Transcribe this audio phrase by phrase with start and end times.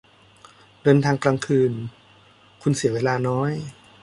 [0.83, 1.71] เดินทางกลางคืน
[2.61, 3.51] คุณเสียเวลาน้อย